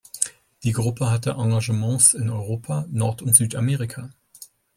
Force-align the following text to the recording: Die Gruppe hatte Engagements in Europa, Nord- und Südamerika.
Die 0.63 0.71
Gruppe 0.71 1.11
hatte 1.11 1.35
Engagements 1.37 2.15
in 2.15 2.31
Europa, 2.31 2.87
Nord- 2.89 3.21
und 3.21 3.33
Südamerika. 3.35 4.09